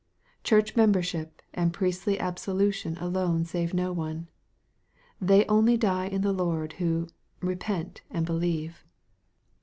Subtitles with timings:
[0.43, 4.29] Church membership a/id priestly absolution alone save no one.
[5.21, 7.05] They only die/ in the Lord who"
[7.39, 8.83] repent and believe."